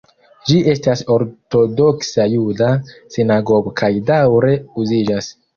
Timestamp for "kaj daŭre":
3.83-4.59